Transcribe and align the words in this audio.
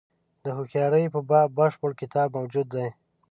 د 0.43 0.45
هوښیاري 0.57 1.05
په 1.15 1.19
باب 1.29 1.49
بشپړ 1.59 1.91
کتاب 2.01 2.27
موجود 2.37 2.67
دی. 2.75 2.87